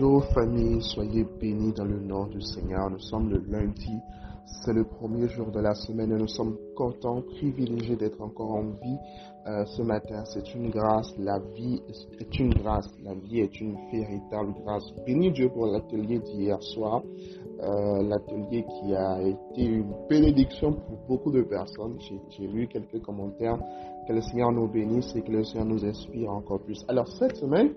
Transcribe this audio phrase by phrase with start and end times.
[0.00, 2.88] Bonjour famille, soyez bénis dans le nom du Seigneur.
[2.88, 3.98] Nous sommes le lundi,
[4.46, 8.62] c'est le premier jour de la semaine et nous sommes contents, privilégiés d'être encore en
[8.62, 8.96] vie
[9.46, 10.24] euh, ce matin.
[10.24, 11.82] C'est une grâce, la vie
[12.18, 14.90] est une grâce, la vie est une véritable grâce.
[15.04, 17.02] Bénis Dieu pour l'atelier d'hier soir,
[17.62, 21.98] euh, l'atelier qui a été une bénédiction pour beaucoup de personnes.
[22.30, 23.58] J'ai lu quelques commentaires.
[24.08, 26.82] Que le Seigneur nous bénisse et que le Seigneur nous inspire encore plus.
[26.88, 27.74] Alors cette semaine,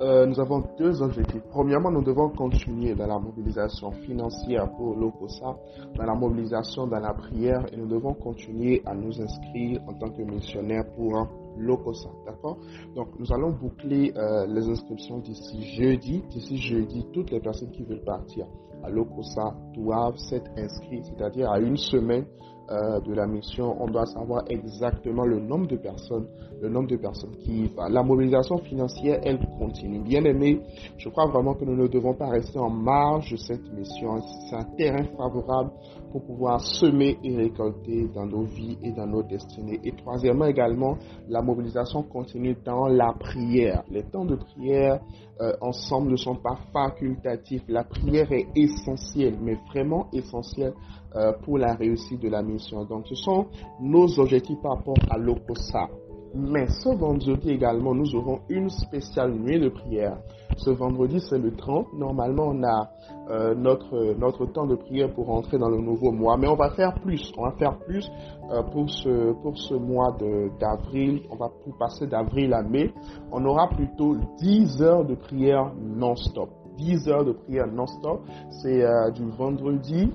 [0.00, 1.42] euh, nous avons deux objectifs.
[1.50, 5.56] Premièrement, nous devons continuer dans la mobilisation financière pour l'OCOSA,
[5.94, 10.10] dans la mobilisation dans la prière et nous devons continuer à nous inscrire en tant
[10.10, 12.08] que missionnaires pour l'OCOSA.
[12.26, 12.58] D'accord?
[12.96, 16.22] Donc, nous allons boucler euh, les inscriptions d'ici jeudi.
[16.28, 18.46] D'ici jeudi, toutes les personnes qui veulent partir
[18.82, 22.26] à l'OCOSA doivent s'être inscrites, c'est-à-dire à une semaine
[22.70, 26.26] euh, de la mission, on doit savoir exactement le nombre de personnes,
[26.62, 27.88] le nombre de personnes qui va.
[27.90, 29.98] La mobilisation financière, elle continue.
[30.00, 30.60] Bien aimé,
[30.96, 34.18] je crois vraiment que nous ne devons pas rester en marge de cette mission.
[34.48, 35.72] C'est un terrain favorable
[36.10, 39.80] pour pouvoir semer et récolter dans nos vies et dans nos destinées.
[39.84, 40.96] Et troisièmement également,
[41.28, 43.82] la mobilisation continue dans la prière.
[43.90, 45.00] Les temps de prière
[45.40, 47.64] euh, ensemble ne sont pas facultatifs.
[47.68, 50.72] La prière est essentielle, mais vraiment essentielle
[51.16, 52.84] euh, pour la réussite de la mission.
[52.84, 53.46] Donc ce sont
[53.80, 55.88] nos objectifs par rapport à l'OCOSA.
[56.36, 60.16] Mais ce vendredi également, nous aurons une spéciale nuit de prière.
[60.56, 61.92] Ce vendredi, c'est le 30.
[61.94, 62.90] Normalement, on a
[63.30, 66.36] euh, notre, notre temps de prière pour entrer dans le nouveau mois.
[66.36, 67.32] Mais on va faire plus.
[67.38, 68.10] On va faire plus
[68.50, 70.16] euh, pour, ce, pour ce mois
[70.58, 71.22] d'avril.
[71.30, 72.92] On va passer d'avril à mai.
[73.30, 76.50] On aura plutôt 10 heures de prière non-stop.
[76.78, 78.22] 10 heures de prière non-stop.
[78.50, 78.82] C'est
[79.14, 80.10] du vendredi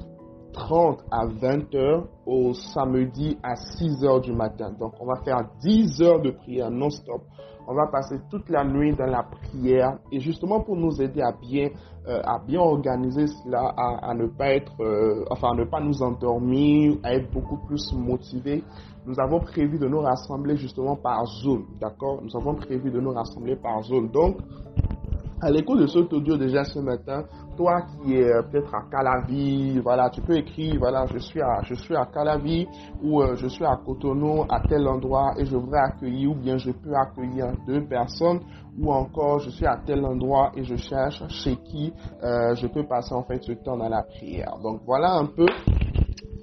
[0.53, 4.71] 30 à 20 heures au samedi à 6 heures du matin.
[4.79, 7.21] Donc, on va faire 10 heures de prière non-stop.
[7.67, 11.31] On va passer toute la nuit dans la prière et justement pour nous aider à
[11.31, 11.69] bien,
[12.07, 16.01] euh, à bien organiser cela, à, ne pas être, euh, enfin, à ne pas nous
[16.01, 18.63] endormir, à être beaucoup plus motivés.
[19.05, 22.21] Nous avons prévu de nous rassembler justement par zone, d'accord?
[22.23, 24.09] Nous avons prévu de nous rassembler par zone.
[24.09, 24.37] Donc,
[25.41, 27.23] à l'écoute de ce audio déjà ce matin,
[27.55, 31.61] toi qui es euh, peut-être à Calavi, voilà, tu peux écrire, voilà, je suis à,
[31.63, 32.67] je suis à Calavi
[33.01, 36.57] ou euh, je suis à Cotonou, à tel endroit et je voudrais accueillir ou bien
[36.57, 38.41] je peux accueillir deux personnes
[38.77, 42.83] ou encore je suis à tel endroit et je cherche chez qui euh, je peux
[42.85, 44.57] passer en fait ce temps dans la prière.
[44.61, 45.45] Donc voilà un peu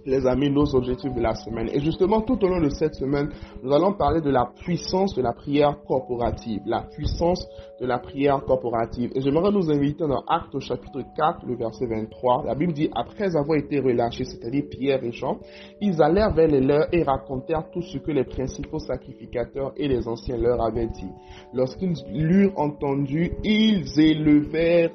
[0.06, 1.68] les amis, nos objectifs de la semaine.
[1.72, 3.28] Et justement, tout au long de cette semaine,
[3.62, 6.62] nous allons parler de la puissance de la prière corporative.
[6.64, 7.46] La puissance
[7.80, 9.10] de la prière corporative.
[9.14, 12.44] Et j'aimerais nous inviter dans Actes au chapitre 4, le verset 23.
[12.46, 15.38] La Bible dit, après avoir été relâchés, c'est-à-dire Pierre et Jean,
[15.80, 20.06] ils allèrent vers les leurs et racontèrent tout ce que les principaux sacrificateurs et les
[20.08, 21.10] anciens leur avaient dit.
[21.52, 24.90] Lorsqu'ils l'eurent entendu, ils élevèrent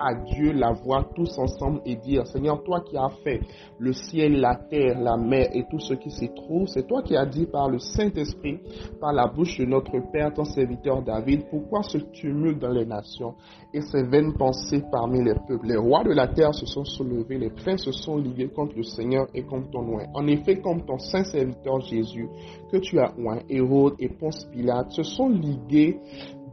[0.00, 3.40] à Dieu la voix tous ensemble et dire, Seigneur, toi qui as fait
[3.78, 7.16] le ciel, la terre, la mer et tout ce qui s'y trouve, c'est toi qui
[7.16, 8.58] as dit par le Saint-Esprit,
[9.00, 13.34] par la bouche de notre Père, ton serviteur David, pourquoi ce tumulte dans les nations
[13.72, 15.66] et ces vaines pensées parmi les peuples?
[15.66, 18.82] Les rois de la terre se sont soulevés, les princes se sont ligués contre le
[18.82, 20.06] Seigneur et contre ton oint.
[20.14, 22.28] En effet, comme ton saint serviteur Jésus,
[22.72, 25.98] que tu as oint, Hérode et Ponce Pilate, se sont ligués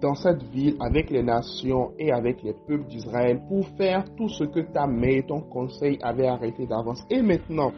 [0.01, 4.43] dans cette ville avec les nations et avec les peuples d'Israël pour faire tout ce
[4.43, 7.03] que ta main et ton conseil avaient arrêté d'avance.
[7.09, 7.71] Et maintenant,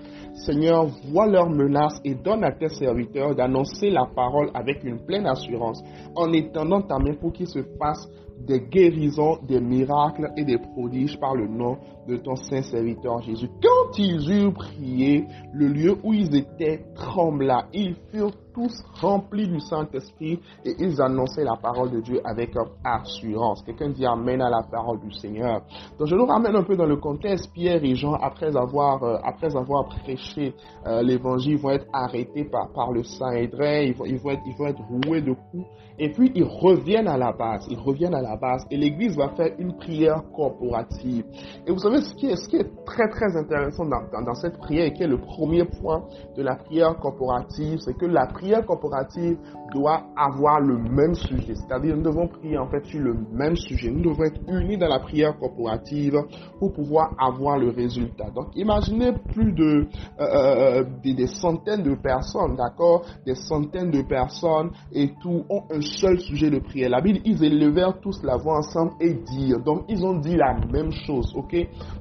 [0.46, 5.28] Seigneur, vois leurs menaces et donne à tes serviteurs d'annoncer la parole avec une pleine
[5.28, 5.82] assurance
[6.16, 8.10] en étendant ta main pour qu'il se fasse
[8.46, 11.78] des guérisons, des miracles et des prodiges par le nom
[12.08, 13.50] de ton saint serviteur Jésus.
[13.62, 17.66] Quand ils eurent prié, le lieu où ils étaient trembla.
[17.74, 22.52] Ils furent tous remplis du Saint-Esprit et ils annonçaient la parole de Dieu avec
[22.84, 23.62] assurance.
[23.64, 25.62] Quelqu'un dit Amen à la parole du Seigneur.
[25.98, 27.54] Donc je nous ramène un peu dans le contexte.
[27.54, 30.54] Pierre et Jean, après avoir, euh, après avoir prêché
[30.88, 34.56] euh, l'évangile, vont être arrêtés par, par le Saint-Hédrin, ils vont, ils, vont être, ils
[34.58, 35.68] vont être roués de coups
[36.00, 37.68] et puis ils reviennent à la base.
[37.70, 41.26] Ils reviennent à la base et l'Église va faire une prière corporative.
[41.66, 44.58] Et vous savez ce qui est, ce qui est très très intéressant dans, dans, cette
[44.58, 46.04] prière et qui est le premier point
[46.36, 49.38] de la prière corporative, c'est que la prière corporative
[49.74, 51.56] doit avoir le même sujet.
[51.56, 53.92] C'est-à-dire, nous devons prier en fait sur le même sujet.
[53.92, 56.16] Nous devons être unis dans la prière corporative
[56.60, 58.30] pour pouvoir avoir le résultat.
[58.36, 59.88] Donc, imaginez plus de
[60.20, 65.64] euh, euh des, des, centaines de personnes, d'accord, des centaines de personnes et tout ont
[65.72, 66.90] un seul sujet de prière.
[66.90, 69.60] La Bible, ils élevèrent tous la voix ensemble et dire.
[69.60, 71.56] Donc, ils ont dit la même chose, ok?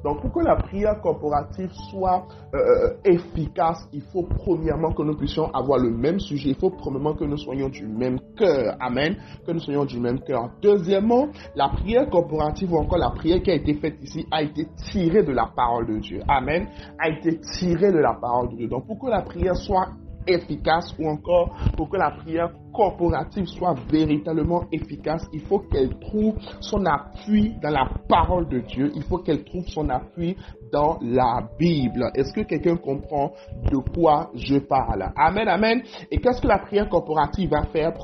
[0.05, 5.53] Donc, pour que la prière corporative soit euh, efficace, il faut premièrement que nous puissions
[5.55, 6.51] avoir le même sujet.
[6.51, 8.77] Il faut premièrement que nous soyons du même cœur.
[8.81, 9.17] Amen.
[9.47, 10.51] Que nous soyons du même cœur.
[10.63, 14.67] Deuxièmement, la prière corporative ou encore la prière qui a été faite ici a été
[14.91, 16.21] tirée de la parole de Dieu.
[16.29, 16.69] Amen.
[16.99, 18.69] A été tirée de la parole de Dieu.
[18.69, 19.89] Donc, pour que la prière soit
[20.29, 26.37] efficace ou encore pour que la prière corporative soit véritablement efficace, il faut qu'elle trouve
[26.61, 28.93] son appui dans la parole de Dieu.
[28.95, 30.37] Il faut qu'elle trouve son appui
[30.73, 32.11] dans la Bible.
[32.15, 33.33] Est-ce que quelqu'un comprend
[33.71, 35.11] de quoi je parle?
[35.17, 35.83] Amen, amen.
[36.11, 37.95] Et qu'est-ce que la prière corporative va faire?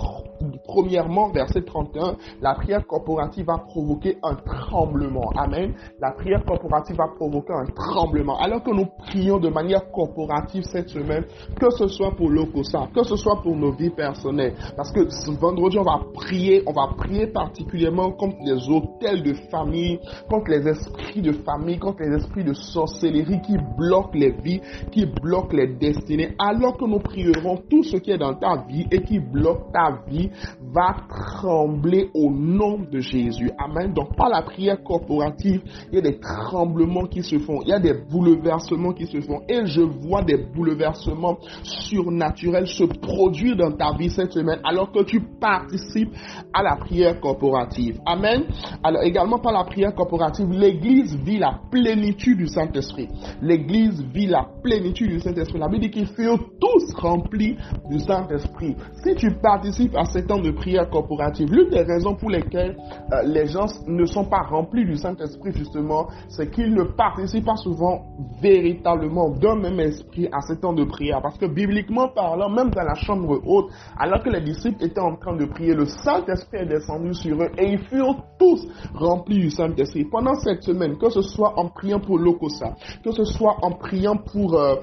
[0.67, 5.31] Premièrement, verset 31, la prière corporative va provoquer un tremblement.
[5.37, 5.75] Amen.
[6.01, 8.39] La prière corporative va provoquer un tremblement.
[8.39, 11.25] Alors que nous prions de manière corporative cette semaine,
[11.61, 15.31] que ce soit pour l'OCOSA, que ce soit pour nos vies personnelles, parce que ce
[15.33, 19.99] vendredi, on va prier, on va prier particulièrement contre les hôtels de famille,
[20.31, 25.07] contre les esprits de famille, contre les esprits de sorcellerie qui bloquent les vies, qui
[25.07, 26.35] bloquent les destinées.
[26.39, 30.01] Alors que nous prierons tout ce qui est dans ta vie et qui bloque ta
[30.09, 30.31] vie
[30.73, 33.51] va trembler au nom de Jésus.
[33.59, 33.93] Amen.
[33.93, 37.73] Donc par la prière corporative, il y a des tremblements qui se font, il y
[37.73, 43.73] a des bouleversements qui se font et je vois des bouleversements surnaturels se produire dans
[43.73, 46.13] ta vie cette semaine alors que tu participes
[46.53, 47.99] à la prière corporative.
[48.07, 48.45] Amen.
[48.83, 53.09] Alors également par la prière corporative, l'Église vit la plénitude du Saint-Esprit.
[53.43, 55.59] L'Église vit la plénitude du Saint-Esprit.
[55.59, 57.57] La Bible dit qu'ils furent tous remplis
[57.91, 58.77] du Saint-Esprit.
[59.03, 62.77] Si tu participes à ces temps de prière corporative, l'une des raisons pour lesquelles
[63.13, 67.57] euh, les gens ne sont pas remplis du Saint-Esprit, justement, c'est qu'ils ne participent pas
[67.57, 68.03] souvent
[68.41, 71.21] véritablement d'un même esprit à ces temps de prière.
[71.23, 75.17] Parce que bibliquement parlant, même dans la chambre haute, alors que les disciples étaient en
[75.17, 79.51] train de prier, le Saint-Esprit est descendu sur eux et ils furent tous remplis du
[79.51, 80.05] Saint-Esprit.
[80.05, 82.75] Pendant cette semaine, que ce soit en priant pour l'Okosa,
[83.05, 84.55] que ce soit en priant pour...
[84.55, 84.77] Euh,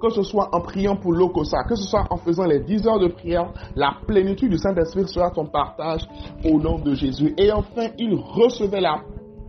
[0.00, 2.98] que ce soit en priant pour l'Okosa, que ce soit en faisant les 10 heures
[2.98, 6.06] de prière, la plénitude du Saint-Esprit sera ton partage
[6.44, 7.34] au nom de Jésus.
[7.38, 9.00] Et enfin, il recevait la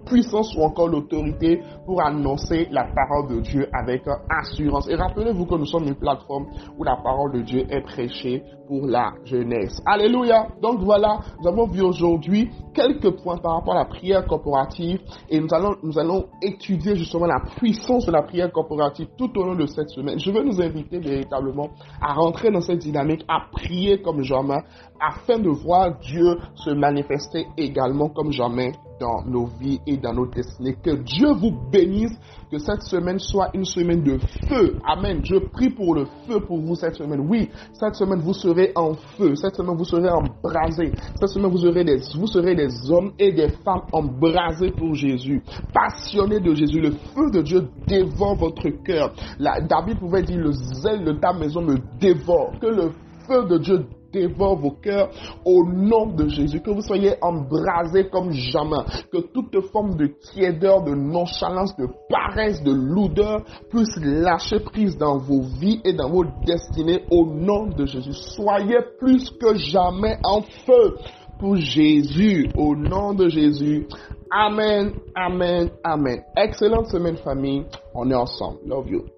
[0.08, 4.90] puissance ou encore l'autorité pour annoncer la parole de Dieu avec assurance.
[4.90, 8.86] Et rappelez-vous que nous sommes une plateforme où la parole de Dieu est prêchée pour
[8.86, 9.82] la jeunesse.
[9.86, 10.48] Alléluia.
[10.62, 15.00] Donc voilà, nous avons vu aujourd'hui quelques points par rapport à la prière corporative
[15.30, 19.44] et nous allons, nous allons étudier justement la puissance de la prière corporative tout au
[19.44, 20.20] long de cette semaine.
[20.20, 21.70] Je veux nous inviter véritablement
[22.02, 24.60] à rentrer dans cette dynamique, à prier comme jamais,
[25.00, 30.26] afin de voir Dieu se manifester également comme jamais dans nos vies et dans nos
[30.28, 30.76] destinées.
[30.84, 32.16] Que Dieu vous bénisse,
[32.52, 34.18] que cette semaine soit une semaine de
[34.48, 34.78] feu.
[34.86, 35.22] Amen.
[35.24, 37.26] Je prie pour le feu pour vous cette semaine.
[37.28, 39.36] Oui, cette semaine vous serez en feu.
[39.36, 40.92] Cette semaine vous serez embrasés.
[41.20, 45.42] Cette semaine vous serez des, vous serez des hommes et des femmes embrasés pour Jésus,
[45.74, 46.80] passionnés de Jésus.
[46.80, 49.14] Le feu de Dieu dévore votre cœur.
[49.40, 52.54] David pouvait dire le zèle de ta maison me dévore.
[52.60, 52.92] Que le
[53.28, 53.86] feu de Dieu
[54.20, 55.10] dévore vos cœurs
[55.46, 56.62] au nom de Jésus.
[56.62, 58.84] Que vous soyez embrasés comme jamais.
[59.12, 65.18] Que toute forme de tiédeur, de nonchalance, de paresse, de lourdeur puisse lâcher prise dans
[65.18, 68.14] vos vies et dans vos destinées au nom de Jésus.
[68.14, 70.96] Soyez plus que jamais en feu
[71.40, 73.88] pour Jésus, au nom de Jésus.
[74.32, 76.22] Amen, amen, amen.
[76.36, 77.66] Excellente semaine famille.
[77.94, 78.60] On est ensemble.
[78.66, 79.17] Love you.